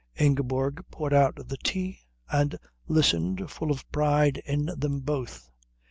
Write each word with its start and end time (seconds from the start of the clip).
Ingeborg 0.19 0.83
poured 0.89 1.13
out 1.13 1.35
the 1.47 1.57
tea 1.63 1.99
and 2.27 2.57
listened 2.87 3.51
full 3.51 3.69
of 3.69 3.87
pride 3.91 4.41
in 4.47 4.65
them 4.79 5.01
both. 5.01 5.51